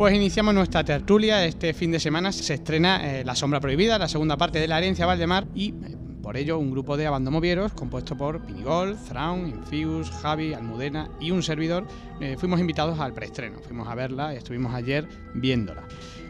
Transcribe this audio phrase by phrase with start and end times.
[0.00, 1.44] Pues iniciamos nuestra tertulia.
[1.44, 4.78] Este fin de semana se estrena eh, La Sombra Prohibida, la segunda parte de La
[4.78, 10.10] Herencia Valdemar y eh, por ello un grupo de abandomovieros compuesto por Pinigol, Thrawn, Infius,
[10.10, 11.86] Javi, Almudena y un servidor
[12.18, 13.58] eh, fuimos invitados al preestreno.
[13.58, 15.82] Fuimos a verla y estuvimos ayer viéndola.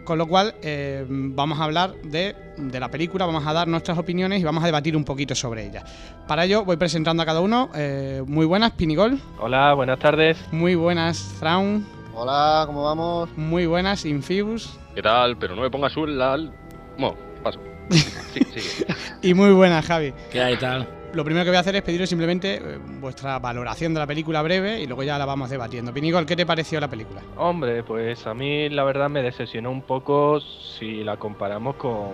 [0.03, 3.97] Con lo cual eh, vamos a hablar de, de la película, vamos a dar nuestras
[3.99, 5.85] opiniones y vamos a debatir un poquito sobre ella.
[6.27, 7.71] Para ello voy presentando a cada uno.
[7.77, 9.21] Eh, muy buenas, Pinigol.
[9.39, 10.39] Hola, buenas tardes.
[10.51, 12.00] Muy buenas, Thrawn.
[12.23, 13.31] Hola, ¿cómo vamos?
[13.35, 14.79] Muy buenas, Infius.
[14.95, 15.39] ¿Qué tal?
[15.39, 16.53] Pero no me pongas un lal.
[16.99, 17.59] Bueno, paso.
[17.89, 18.95] Sí, sigue.
[19.23, 20.13] Y muy buenas, Javi.
[20.31, 20.87] ¿Qué hay tal?
[21.15, 24.43] Lo primero que voy a hacer es pediros simplemente eh, vuestra valoración de la película
[24.43, 25.95] breve y luego ya la vamos debatiendo.
[25.95, 27.23] Pinigol, ¿qué te pareció la película?
[27.39, 30.41] Hombre, pues a mí la verdad me decepcionó un poco
[30.79, 32.11] si la comparamos con,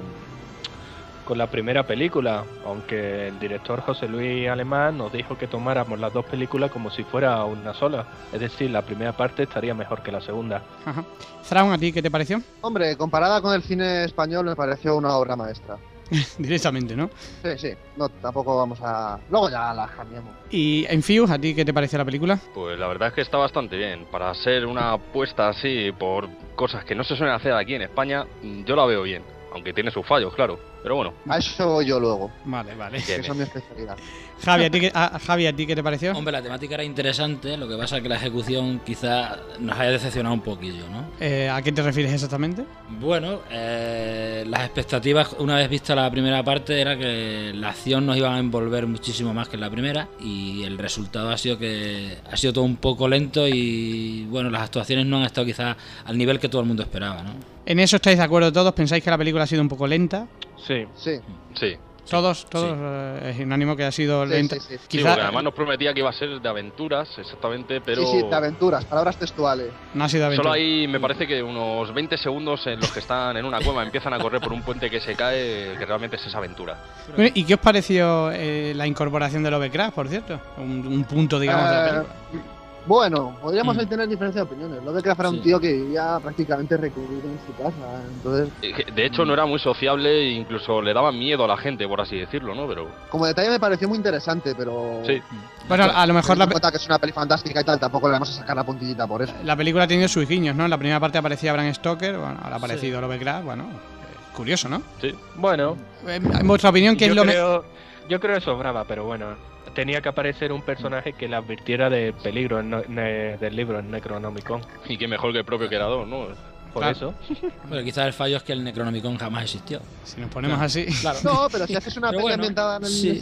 [1.27, 6.13] con la primera película, aunque el director José Luis Alemán nos dijo que tomáramos las
[6.13, 8.07] dos películas como si fuera una sola.
[8.33, 10.63] Es decir, la primera parte estaría mejor que la segunda.
[10.87, 11.05] Ajá.
[11.47, 12.41] Thrawn, ¿a ti qué te pareció?
[12.63, 15.77] Hombre, comparada con el cine español me pareció una obra maestra.
[16.39, 17.11] Directamente, ¿no?
[17.43, 19.19] Sí, sí, no, tampoco vamos a...
[19.29, 20.33] Luego ya la cambiamos.
[20.51, 22.39] Y Infius, ¿a ti qué te pareció la película?
[22.55, 24.07] Pues la verdad es que está bastante bien.
[24.11, 28.25] Para ser una apuesta así por cosas que no se suelen hacer aquí en España,
[28.65, 29.23] yo la veo bien.
[29.53, 30.59] Aunque tiene sus fallos, claro.
[30.87, 33.03] Pero bueno, A eso voy yo luego, Vale, vale.
[33.03, 33.97] que eso es mi especialidad.
[34.45, 36.13] Javi, ¿a ti, qué- a- Javi, ¿a ti qué te pareció?
[36.13, 39.91] Hombre, la temática era interesante, lo que pasa es que la ejecución quizá nos haya
[39.91, 41.07] decepcionado un poquillo, ¿no?
[41.19, 42.63] Eh, ¿A qué te refieres exactamente?
[43.01, 48.17] Bueno, eh, las expectativas una vez vista la primera parte era que la acción nos
[48.17, 52.17] iba a envolver muchísimo más que en la primera y el resultado ha sido que
[52.31, 56.17] ha sido todo un poco lento y bueno, las actuaciones no han estado quizá al
[56.17, 57.31] nivel que todo el mundo esperaba, ¿no?
[57.65, 58.73] ¿En eso estáis de acuerdo todos?
[58.73, 60.29] ¿Pensáis que la película ha sido un poco lenta?
[60.59, 61.21] Sí, Sí,
[61.55, 61.77] sí.
[62.09, 64.55] Todos, todos, eh, es unánimo que ha sido Sí, lenta.
[64.55, 64.77] sí, sí.
[64.79, 68.29] Sí, Quizá además nos prometía que iba a ser de aventuras, exactamente, pero sí, sí,
[68.29, 69.73] de aventuras, palabras textuales.
[69.93, 70.51] no ha sido aventura.
[70.51, 73.83] solo hay, me parece que unos 20 segundos en los que están en una cueva,
[73.83, 76.79] empiezan a correr por un puente que se cae, que realmente es esa aventura.
[77.17, 80.39] Bueno, ¿Y qué os pareció eh, la incorporación de Lovecraft, por cierto?
[80.59, 82.56] Un, un punto, digamos, de la Eh, película.
[82.87, 83.81] Bueno, podríamos Mm.
[83.81, 84.83] ahí tener diferencia de opiniones.
[84.85, 85.43] Lo de que era un Sí.
[85.43, 89.59] tío que vivía prácticamente recluido en su casa, entonces, Eh, De hecho, no era muy
[89.59, 92.67] sociable e incluso le daba miedo a la gente, por así decirlo, ¿no?
[92.69, 95.03] Pero como detalle me pareció muy interesante, pero...
[95.07, 95.21] sí,
[95.69, 98.07] Bueno, a lo mejor la, en cuenta que es una peli fantástica y tal, tampoco
[98.09, 99.35] le vamos a sacar la puntillita por eso.
[99.45, 100.65] la película ha tenido sus guiños, ¿no?
[100.65, 104.69] En la primera parte aparecía Bram Stoker, bueno, ahora ha aparecido Lovecraft, bueno, eh, curioso,
[104.69, 104.83] ¿no?
[105.01, 105.15] sí.
[105.37, 105.77] bueno,
[106.07, 107.65] Eh, En vuestra opinión, ¿qué yo es lo me- creo,
[108.09, 109.35] yo creo que sobraba, pero bueno,
[109.77, 114.63] tenía que aparecer un personaje que le advirtiera del peligro en del libro, en Necronomicon.
[114.89, 116.27] Y qué mejor que el propio creador, ¿no?
[116.73, 116.97] Por Claro.
[116.97, 117.15] eso.
[117.71, 119.81] Pero quizás el fallo es que el Necronomicon jamás existió.
[120.05, 120.67] Si nos ponemos Claro.
[120.67, 120.87] así.
[121.01, 121.19] Claro.
[121.25, 123.21] No, pero si haces una peli bueno, ambientada en el sí,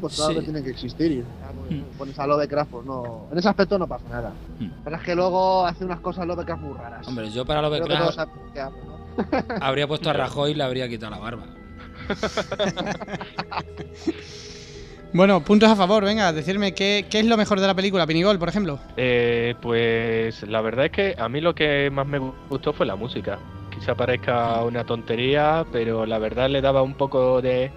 [0.00, 0.38] pues claro sí.
[0.38, 1.12] que tiene que existir.
[1.12, 1.98] Y, ah, pues, Mm.
[1.98, 3.26] pones a Lovecraft, pues no.
[3.32, 4.32] En ese aspecto no pasa nada.
[4.58, 4.68] Mm.
[4.84, 7.06] Pero es que luego hace unas cosas Lovecraft muy raras.
[7.06, 9.64] Hombre, yo para Creo que todos Lovecraft ¿no?
[9.64, 11.44] habría puesto a Rajoy y le habría quitado la barba.
[15.12, 18.38] Bueno, puntos a favor, venga, decirme qué, qué es lo mejor de la película, Pinigol,
[18.38, 18.78] por ejemplo.
[18.96, 22.96] Eh, pues la verdad es que a mí lo que más me gustó fue la
[22.96, 23.38] música.
[23.70, 27.70] Quizá parezca una tontería, pero la verdad le daba un poco de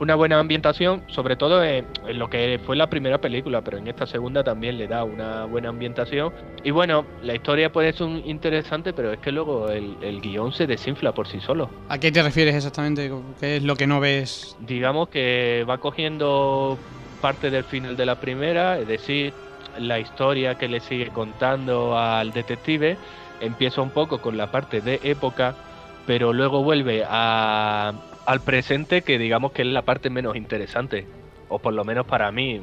[0.00, 3.86] una buena ambientación, sobre todo en, en lo que fue la primera película, pero en
[3.88, 6.32] esta segunda también le da una buena ambientación.
[6.62, 10.52] Y bueno, la historia puede ser un- interesante, pero es que luego el, el guion
[10.52, 11.74] se desinfla por sí solo.
[11.88, 13.10] ¿A qué te refieres exactamente?
[13.38, 14.56] ¿Qué es lo que no ves?
[14.56, 16.84] digamos que va cogiendo
[17.20, 19.36] parte del final de la primera, es decir,
[19.74, 23.00] la historia que le sigue contando al detective
[23.38, 25.58] empieza un poco con la parte de época,
[26.04, 27.94] pero luego vuelve a,
[28.26, 31.06] al presente que digamos que es la parte menos interesante,
[31.48, 32.60] o por lo menos para mí,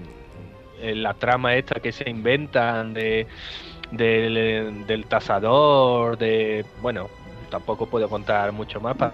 [0.81, 3.27] eh, la trama esta que se inventan de
[3.91, 7.09] del, del tasador, de bueno,
[7.49, 9.13] tampoco puedo contar mucho más para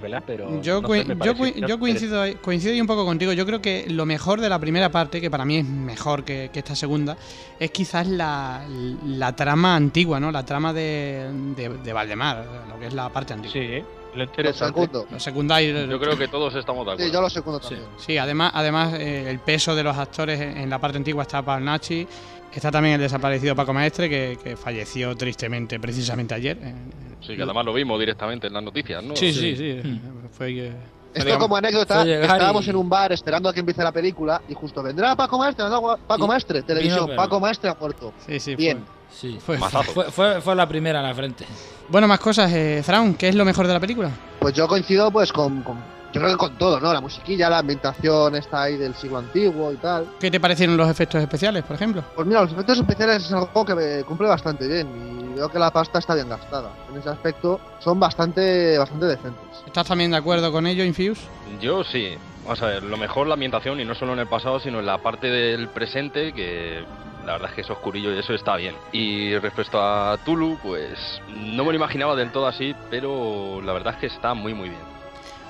[0.00, 0.22] ¿verdad?
[0.26, 1.24] pero Yo, no coi- sé, me
[1.66, 3.32] yo, coincido, ahí- coincido ahí un poco contigo.
[3.32, 6.50] Yo creo que lo mejor de la primera parte, que para mí es mejor que,
[6.52, 7.16] que esta segunda,
[7.60, 8.64] es quizás la,
[9.06, 10.32] la trama antigua, ¿no?
[10.32, 13.52] La trama de, de, de Valdemar, lo que es la parte antigua.
[13.52, 13.82] Sí,
[14.14, 15.88] lo secundarios.
[15.88, 17.06] Yo creo que todos estamos de acuerdo.
[17.08, 17.70] Sí, yo lo segundo Sí.
[17.70, 17.90] también.
[17.98, 21.42] Sí, además, además eh, el peso de los actores en, en la parte antigua está
[21.42, 22.06] Palnachi.
[22.52, 26.58] Está también el desaparecido Paco Maestre, que, que falleció tristemente precisamente ayer.
[26.62, 26.74] Eh,
[27.22, 29.14] Sí, que además lo vimos directamente en las noticias, ¿no?
[29.14, 29.80] Sí, sí, Sí.
[29.80, 29.88] sí.
[29.88, 30.28] Mm.
[30.32, 30.72] Fue, eh,
[31.14, 34.42] Esto digamos- como anécdota, estábamos y- en un bar esperando a que empiece la película
[34.48, 38.12] y justo vendrá Paco Maestre, vendrá Paco Y- Maestre, televisión, Paco Maestre ha muerto.
[38.26, 38.78] Sí, sí, Bien.
[38.78, 39.38] fue- Sí.
[39.44, 39.58] fue-.
[39.58, 41.46] Fue, fue, fue la primera en la frente.
[41.88, 42.50] Bueno, más cosas.
[42.52, 44.10] Eh, Thrawn, ¿qué es lo mejor de la película?
[44.40, 45.76] Pues yo coincido pues con, con
[46.12, 46.92] Yo creo que con todo, ¿no?
[46.92, 50.06] La musiquilla, la ambientación está ahí del siglo antiguo y tal.
[50.18, 52.02] ¿Qué te parecieron los efectos especiales, por ejemplo?
[52.14, 54.88] Pues mira, los efectos especiales es algo que me cumple bastante bien
[55.32, 56.70] y veo que la pasta está bien gastada.
[56.90, 59.42] En ese aspecto son bastante, bastante decentes.
[59.66, 61.22] ¿Estás también de acuerdo con ello, Infuse?
[61.60, 62.16] Yo sí.
[62.44, 64.86] Vamos a ver, lo mejor la ambientación y no solo en el pasado, sino en
[64.86, 66.84] la parte del presente que
[67.26, 68.74] la verdad es que es oscurillo y eso está bien.
[68.92, 73.94] Y respecto a Tulu, pues no me lo imaginaba del todo así, pero la verdad
[73.94, 74.92] es que está muy muy bien.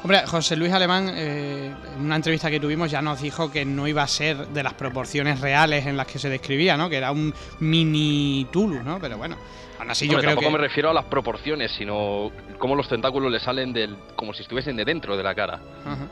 [0.03, 3.87] Hombre, José Luis Alemán, eh, en una entrevista que tuvimos ya nos dijo que no
[3.87, 6.91] iba a ser de las proporciones reales en las que se describía, ¿no?
[6.91, 8.99] Que era un mini Tulu, ¿no?
[8.99, 9.37] Pero bueno,
[9.79, 10.59] aún así yo Hombre, creo tampoco que...
[10.61, 14.75] me refiero a las proporciones, sino cómo los tentáculos le salen del, como si estuviesen
[14.77, 15.61] de dentro de la cara.
[15.87, 16.09] Ajá,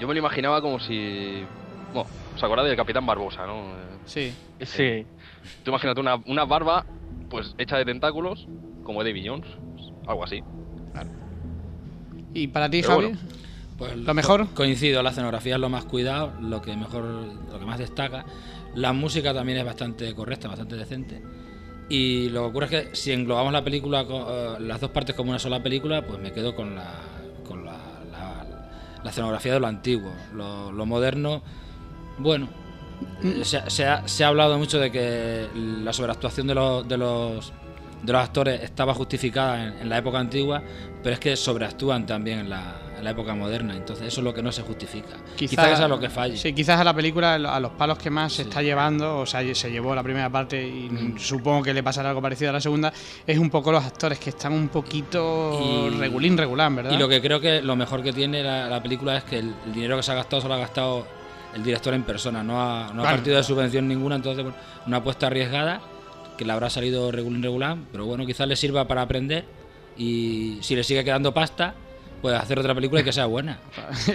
[0.00, 1.44] Yo me lo imaginaba como si...
[1.94, 3.72] Bueno, ¿os acordáis del Capitán Barbosa, no?
[4.06, 4.32] Sí.
[4.60, 5.06] Sí,
[5.62, 6.84] Tú imagínate una, una barba,
[7.30, 8.46] pues hecha de tentáculos,
[8.82, 9.46] como Davy Jones,
[10.06, 10.42] algo así.
[12.34, 13.06] ¿Y para ti, Pero Javi?
[13.06, 13.18] bueno.
[13.78, 14.48] Pues ¿Lo mejor?
[14.54, 18.24] Coincido, la escenografía es lo más cuidado, lo que mejor, lo que más destaca.
[18.74, 21.20] La música también es bastante correcta, bastante decente.
[21.88, 25.14] Y lo que ocurre es que si englobamos la película, co- eh, las dos partes
[25.14, 26.92] como una sola película, pues me quedo con la,
[27.46, 27.72] con la,
[28.10, 28.46] la-
[29.02, 30.12] la escenografía de lo antiguo.
[30.34, 31.42] Lo, lo moderno,
[32.18, 32.48] bueno,
[33.22, 36.86] eh, se, ha- se ha, se ha hablado mucho de que la sobreactuación de los,
[36.88, 37.52] de los,
[38.02, 40.62] de los actores estaba justificada en, en la época antigua,
[41.02, 43.74] pero es que sobreactúan también en la, en la época moderna.
[43.76, 45.16] Entonces eso es lo que no se justifica.
[45.36, 46.36] Quizás eso es lo que falla.
[46.36, 49.42] Sí, quizás a la película, a los palos que más se está llevando, o sea,
[49.54, 51.18] se llevó la primera parte y Mm.
[51.18, 52.92] supongo que le pasará algo parecido a la segunda,
[53.26, 56.92] es un poco los actores que están un poquito Y- regulín, regulán, ¿verdad?
[56.92, 59.54] Y lo que creo que lo mejor que tiene la, la película es que el,
[59.66, 61.06] el dinero que se ha gastado se lo ha gastado
[61.54, 64.96] el director en persona, no ha, no ha partido de subvención ninguna, entonces bueno, una
[64.98, 65.80] apuesta arriesgada
[66.36, 69.44] que le habrá salido regular regular, pero bueno, quizás le sirva para aprender
[69.96, 71.74] y si le sigue quedando pasta,
[72.20, 73.58] pues hacer otra película y que sea buena.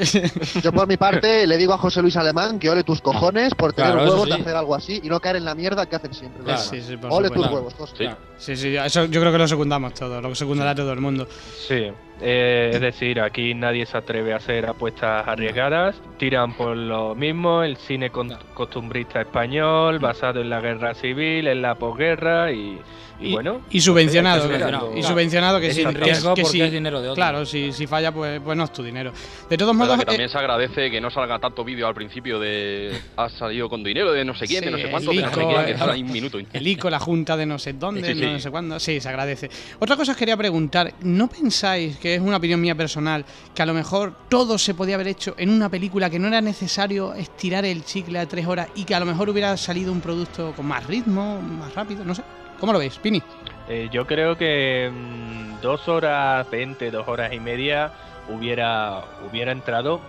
[0.64, 3.72] Yo por mi parte le digo a José Luis Alemán que ole tus cojones por
[3.72, 4.42] tener Claro, huevos de sí.
[4.42, 6.44] hacer algo así y no caer en la mierda que hacen siempre.
[6.44, 6.60] Claro.
[6.60, 7.34] Sí, sí, por ole supuesto.
[7.48, 7.94] tus huevos, José.
[7.98, 8.04] Sí.
[8.04, 8.18] Claro.
[8.38, 11.28] Sí, sí, eso yo creo que lo secundamos todo, lo secundará todo el mundo.
[11.68, 11.92] sí.
[12.22, 15.96] Eh, es decir, aquí nadie se atreve a hacer apuestas arriesgadas.
[16.18, 18.10] Tiran por lo mismo, el cine
[18.54, 22.78] costumbrista español, basado en la guerra civil, en la posguerra y,
[23.22, 23.62] y bueno.
[23.70, 25.08] y subvencionado, que- subvencionado, y claro.
[25.08, 27.16] subvencionado que Es sí, sin que- riesgo que porque sí- es dinero de otro.
[27.16, 29.12] Claro, si, si falla, pues, pues no es tu dinero.
[29.50, 32.40] De todos modos, que también eh, se agradece que no salga tanto vídeo al principio
[32.40, 35.22] de has salido con dinero de no sé quién, de no Sí, sé cuánto, de
[35.22, 36.40] no sé el quién, ICO, que sale un minuto.
[36.52, 38.42] el ICO, la junta de no sé dónde, Sí, sí, no sí.
[38.42, 39.50] sé cuándo, sí, se agradece.
[39.80, 43.66] Otra cosa os quería preguntar, ¿no pensáis, que es una opinión mía personal, que a
[43.66, 47.66] lo mejor todo se podía haber hecho en una película, que no era necesario estirar
[47.66, 50.66] el chicle a tres horas y que a lo mejor hubiera salido un producto con
[50.66, 52.24] más ritmo, más rápido, no sé?
[52.60, 53.22] ¿Cómo lo veis, Pini?
[53.68, 57.92] Eh, yo creo que mm, dos horas veinte, dos horas y media
[58.28, 60.02] hubiera, hubiera entrado.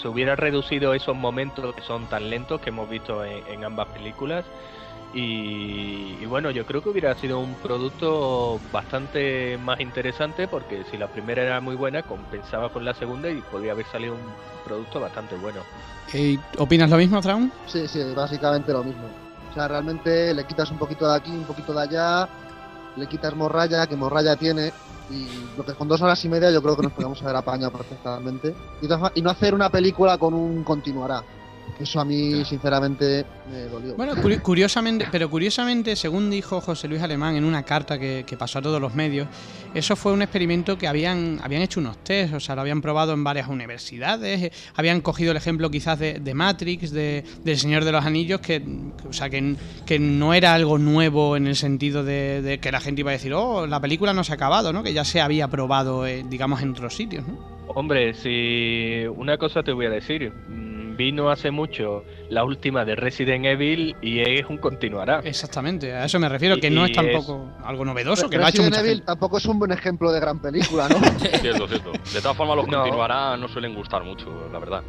[0.00, 4.44] Se hubiera reducido esos momentos que son tan lentos que hemos visto en ambas películas.
[5.14, 10.96] Y, y bueno, yo creo que hubiera sido un producto bastante más interesante porque si
[10.96, 14.20] la primera era muy buena, compensaba con la segunda y podría haber salido un
[14.64, 15.60] producto bastante bueno.
[16.14, 17.52] Eh, ¿Opinas lo mismo, Traun?
[17.66, 19.04] Sí, sí, básicamente lo mismo.
[19.50, 22.28] O sea, realmente le quitas un poquito de aquí, un poquito de allá,
[22.96, 24.72] le quitas morralla, que morralla tiene,
[25.10, 25.26] y
[25.56, 28.54] lo que con dos horas y media yo creo que nos podemos haber apañado perfectamente.
[28.80, 31.22] Y no, y no hacer una película con un continuará.
[31.80, 33.96] Eso a mí, sinceramente, me dolió.
[33.96, 38.36] Bueno, curi- curiosamente, pero curiosamente, según dijo José Luis Alemán en una carta que, que
[38.36, 39.26] pasó a todos los medios,
[39.74, 43.14] eso fue un experimento que habían, habían hecho unos test, o sea, lo habían probado
[43.14, 47.84] en varias universidades, eh, habían cogido el ejemplo quizás de, de Matrix, de, del Señor
[47.84, 51.56] de los Anillos, que, que- o sea, que, que no era algo nuevo en el
[51.56, 54.34] sentido de, de que la gente iba a decir, oh, la película no se ha
[54.36, 54.82] acabado, ¿no?
[54.84, 57.50] Que ya se había probado, eh, digamos, en otros sitios, ¿no?
[57.74, 60.30] Hombre, si una cosa te voy a decir,
[60.96, 65.20] vino hace mucho la última de Resident Evil y es un continuará.
[65.24, 68.46] Exactamente, a eso me refiero, que Y- no es tampoco algo novedoso, que Pero lo
[68.46, 69.06] ha hecho Resident mucha Evil gente.
[69.06, 70.96] tampoco es un buen ejemplo de gran película, ¿no?
[71.40, 71.92] Cierto, cierto.
[71.92, 72.78] De todas formas, los No.
[72.78, 74.82] continuará no suelen gustar mucho, la verdad.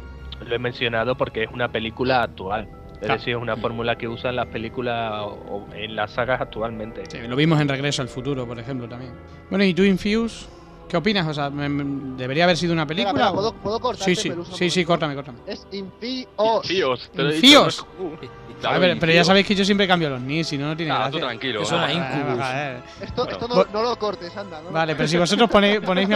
[0.46, 2.68] Lo he mencionado porque es una película actual.
[2.94, 3.14] Es Claro.
[3.14, 7.02] decir, es una fórmula que usan las películas o en las sagas actualmente.
[7.08, 9.12] Sí, lo vimos en Regreso al Futuro, por ejemplo, también.
[9.50, 10.46] Bueno, ¿y tú, Infuse?
[10.88, 11.26] ¿Qué opinas?
[11.26, 13.10] O sea, ¿debería haber sido una película?
[13.10, 15.38] espera, ¿puedo, ¿puedo cortarte, Sí, sí, sí, sí, córtame, córtame.
[15.46, 16.66] Es Infíos.
[16.66, 17.76] Fíos, te lo he Infíos.
[17.76, 20.20] dicho, no es- Uh, A claro, ver, pero ya sabéis que yo siempre cambio los
[20.22, 21.10] NIS, si no, no tiene Ah, gracia.
[21.12, 21.60] tú tranquilo.
[21.60, 21.70] Incubus.
[21.70, 21.92] Joder,
[22.38, 22.82] joder.
[23.02, 23.32] Esto, Bueno.
[23.32, 24.62] esto no, lo cortes, anda.
[24.62, 24.70] ¿no?
[24.70, 26.14] Vale, pero si vosotros ponéis, ponéis mi,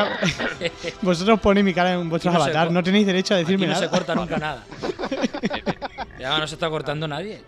[1.03, 3.81] vosotros ponéis mi cara en vuestros Aquí no tenéis derecho a Aquí decirme no se
[3.87, 3.91] nada.
[3.91, 4.65] corta nunca nada.
[6.19, 7.43] Y además no se está cortando nadie.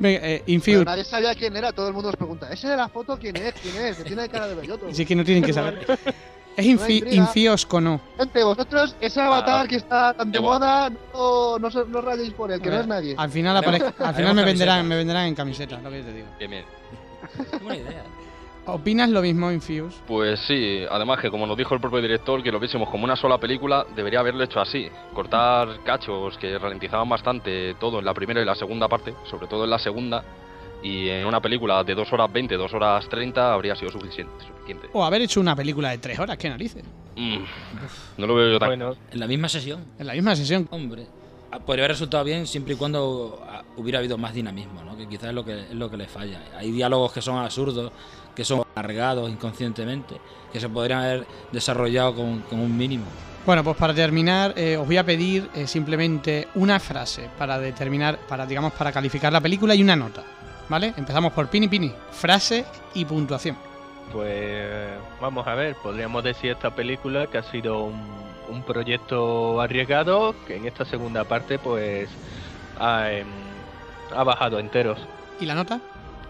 [0.00, 2.50] Venga, eh, Pero Infuse, nadie sabía quién era, todo el mundo nos pregunta.
[2.50, 3.52] ¿Ese de la foto quién es?
[3.54, 3.98] ¿Quién es?
[3.98, 4.92] Que tiene cara de belloto.
[4.92, 5.86] si es que no tienen que saber.
[6.56, 7.02] Es infi.
[7.12, 8.00] Infíos Kono.
[8.18, 12.50] Gente, vosotros, ese avatar Ah, que está tan de moda, no, no, no rayéis por
[12.50, 13.14] él, que no es nadie.
[13.16, 16.26] Al final, al final me venderán, me venderán en camiseta, lo que yo te digo.
[16.38, 16.64] Bien, bien.
[17.62, 18.02] Buena idea.
[18.66, 19.96] ¿Opinas lo mismo, Infuse?
[20.06, 23.16] Pues sí, además que como nos dijo el propio director, que lo viésemos como una
[23.16, 24.88] sola película, debería haberlo hecho así.
[25.14, 29.64] Cortar cachos que ralentizaban bastante todo en la primera y la segunda parte, sobre todo
[29.64, 30.22] en la segunda,
[30.82, 34.32] y en una película de 2 horas 20, 2 horas 30 habría sido suficiente.
[34.46, 34.88] suficiente.
[34.92, 36.84] O haber hecho una película de tres horas, qué narices.
[37.16, 37.38] Mm,
[38.18, 38.68] no lo veo yo tan...
[38.68, 39.84] Bueno, En la misma sesión.
[39.98, 40.68] En la misma sesión.
[40.70, 41.06] Hombre,
[41.50, 44.96] ah, podría haber resultado bien siempre y cuando ah, hubiera habido más dinamismo, ¿no?
[44.96, 46.40] Que quizás es lo que, es lo que le falla.
[46.56, 47.92] Hay diálogos que son absurdos,
[48.34, 50.20] que son alargados inconscientemente,
[50.52, 53.04] que se podrían haber desarrollado con, con un mínimo.
[53.46, 58.18] Bueno, pues para terminar, eh, os voy a pedir eh, simplemente una frase para determinar,
[58.28, 60.22] para digamos, para calificar la película y una nota.
[60.68, 60.94] ¿Vale?
[60.96, 61.92] Empezamos por Pini Pini.
[62.12, 63.56] Frase y puntuación.
[64.12, 68.00] pues vamos a ver, podríamos decir esta película que ha sido un,
[68.50, 72.08] un proyecto arriesgado que en esta segunda parte pues
[72.78, 73.26] ha, em,
[74.14, 74.98] ha bajado enteros.
[75.40, 75.80] ¿Y la nota?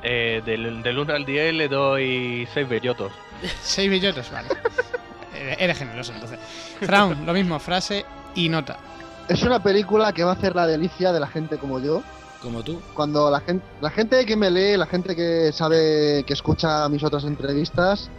[0.02, 3.12] Eh, del, del 1 al 10 le doy 6 bellotos.
[3.62, 4.49] 6 billotes, vale.
[5.59, 6.38] Eres generoso, entonces.
[6.80, 8.04] Fraun, lo mismo, frase
[8.35, 8.78] y nota.
[9.28, 12.02] Es una película que va a hacer la delicia de la gente como yo.
[12.42, 12.80] Como tú.
[12.95, 17.04] Cuando la gente, la gente que me lee, la gente que sabe, que escucha mis
[17.04, 18.11] otras entrevistas,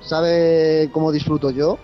[0.00, 1.78] sabe cómo disfruto yo.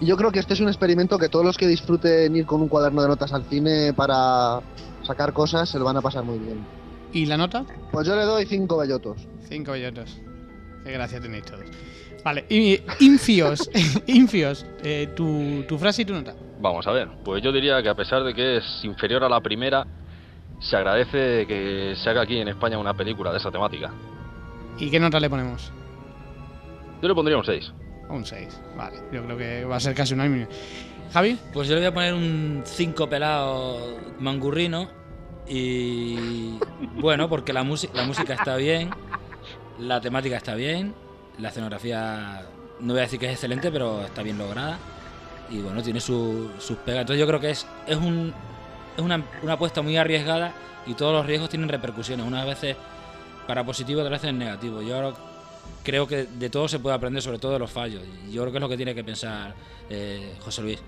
[0.00, 2.60] Y yo creo que este es un experimento que todos los que disfruten ir con
[2.62, 4.60] un cuaderno de notas al cine para
[5.02, 6.64] sacar cosas se lo van a pasar muy bien.
[7.14, 7.64] ¿Y la nota?
[7.90, 9.26] Pues yo le doy cinco bellotos.
[9.48, 10.20] 5 billotes.
[10.84, 11.64] Qué gracia tenéis todos.
[12.24, 13.70] Vale, y Infios,
[14.06, 16.34] Infios, eh, tu, tu frase y tu nota.
[16.60, 19.40] Vamos a ver, pues yo diría que a pesar de que es inferior a la
[19.40, 19.86] primera,
[20.60, 23.92] se agradece que se haga aquí en España una película de esa temática.
[24.78, 25.70] ¿Y qué nota le ponemos?
[27.02, 27.72] Yo le pondría un 6.
[28.08, 28.60] Un 6.
[28.76, 30.48] Vale, yo creo que va a ser casi unánime.
[31.12, 34.88] Javi, Pues yo le voy a poner un 5 pelado mangurrino.
[35.48, 36.58] Y
[37.00, 38.90] bueno, porque la, la música está bien,
[39.78, 40.94] la temática está bien,
[41.38, 42.46] la escenografía
[42.80, 44.78] no voy a decir que es excelente, pero está bien lograda.
[45.50, 47.02] Y bueno, tiene su- sus pegas.
[47.02, 48.32] Entonces yo creo que es, es, un,
[48.96, 50.52] es una, una apuesta muy arriesgada
[50.86, 52.26] y todos los riesgos tienen repercusiones.
[52.26, 52.76] Unas veces
[53.46, 54.80] para positivo, otras veces negativo.
[54.80, 55.12] Yo
[55.82, 58.02] creo que de todo se puede aprender, sobre todo de los fallos.
[58.30, 59.54] Yo creo que es lo que tiene que pensar
[59.90, 60.82] eh, José Luis.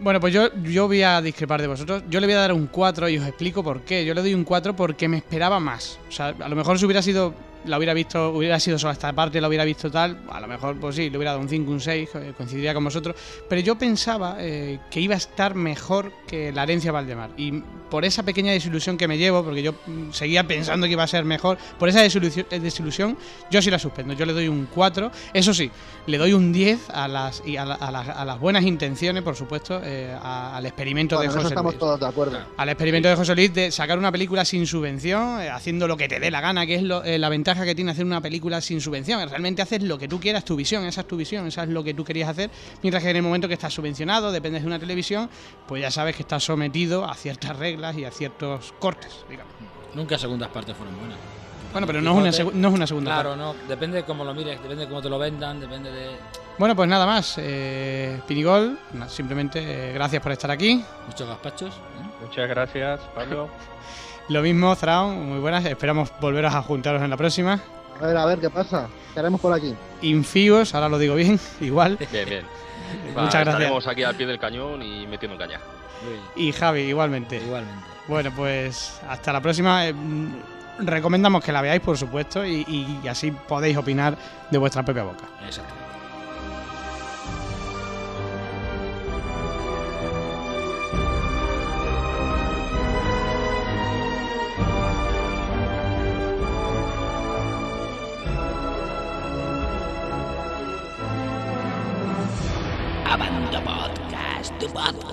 [0.00, 2.04] Bueno, pues yo, yo voy a discrepar de vosotros.
[2.08, 4.04] Yo le voy a dar un 4 y os explico por qué.
[4.04, 5.98] Yo le doy un 4 porque me esperaba más.
[6.08, 7.34] O sea, a lo mejor si hubiera sido.
[7.64, 10.20] La hubiera visto, hubiera sido solo esta parte, la hubiera visto tal.
[10.30, 12.84] A lo mejor, pues sí, le hubiera dado un 5, un 6, eh, coincidiría con
[12.84, 13.16] vosotros.
[13.48, 17.30] Pero yo pensaba eh, que iba a estar mejor que la herencia Valdemar.
[17.36, 21.02] Y por esa pequeña desilusión que me llevo, porque yo mm, seguía pensando que iba
[21.02, 23.16] a ser mejor, por esa desilusión, eh, desilusión
[23.50, 24.14] yo sí la suspendo.
[24.14, 25.10] Yo le doy un 4.
[25.34, 25.70] Eso sí,
[26.06, 29.22] le doy un 10 a las, y a, la- a las- a las buenas intenciones,
[29.22, 31.80] por supuesto, eh, al experimento Bueno, de José estamos Luis.
[31.80, 32.38] todos de acuerdo.
[32.56, 36.08] Al experimento de José Luis de sacar una película sin subvención, eh, haciendo lo que
[36.08, 38.80] te dé la gana, que es lo- la ventaja que tiene hacer una película sin
[38.80, 39.28] subvención.
[39.28, 41.82] Realmente haces lo que tú quieras, tu visión, esa es tu visión, esa es lo
[41.84, 42.50] que tú querías hacer.
[42.82, 45.28] Mientras que en el momento que estás subvencionado, dependes de una televisión,
[45.66, 49.52] pues ya sabes que estás sometido a ciertas reglas y a ciertos cortes, digamos.
[49.94, 51.16] Nunca segundas partes fueron buenas.
[51.72, 53.42] Bueno, pero no es una, no es una segunda Claro, parte.
[53.60, 56.10] no, depende de cómo lo mires, depende de cómo te lo vendan, depende de
[56.58, 57.34] Bueno, pues nada más.
[57.36, 59.60] Eh, Pinigol, simplemente
[59.90, 60.82] eh, gracias por estar aquí.
[61.06, 61.74] muchos gazpachos.
[61.74, 62.24] ¿eh?
[62.26, 63.48] Muchas gracias, Pablo.
[64.28, 65.64] Lo mismo, Thrawn, muy buenas.
[65.64, 67.60] Esperamos volveros a juntaros en la próxima.
[67.98, 68.86] A ver, a ver, ¿qué pasa?
[69.14, 69.74] ¿Qué haremos por aquí?
[70.02, 71.96] Infios, ahora lo digo bien, igual.
[72.12, 72.44] Bien, bien.
[73.08, 73.54] Muchas gracias.
[73.54, 75.60] Estaremos aquí al pie del cañón y metiendo caña.
[76.36, 77.38] Y Javi, igualmente.
[77.38, 77.84] Igualmente.
[78.06, 79.86] Bueno, pues hasta la próxima.
[79.86, 80.34] Eh, mm,
[80.80, 84.16] recomendamos que la veáis, por supuesto, y, así podéis opinar
[84.50, 85.24] de vuestra propia boca.
[85.46, 85.87] Exactamente.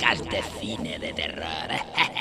[0.06, 1.70] Podcast de cine de terror.